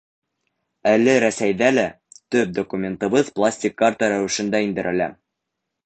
Әле 0.91 1.13
Рәсәйҙә 1.23 1.69
лә 1.75 1.85
төп 2.37 2.57
документыбыҙ 2.57 3.33
пластик 3.39 3.79
карта 3.85 4.13
рәүешендә 4.17 4.65
индерелә. 4.71 5.17